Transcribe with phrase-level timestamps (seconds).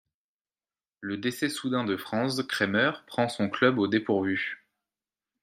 [1.01, 4.65] Le décès soudain de Franz Kremer prend son club au dépourvu.